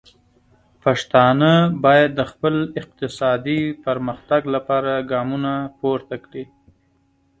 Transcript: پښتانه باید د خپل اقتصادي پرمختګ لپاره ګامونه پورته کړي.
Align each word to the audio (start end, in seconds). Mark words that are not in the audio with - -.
پښتانه 0.83 1.51
باید 1.83 2.09
د 2.15 2.21
خپل 2.31 2.55
اقتصادي 2.81 3.61
پرمختګ 3.85 4.41
لپاره 4.55 4.91
ګامونه 5.11 5.53
پورته 5.79 6.15
کړي. 6.25 6.43